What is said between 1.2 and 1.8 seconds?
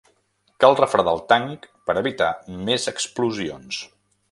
tanc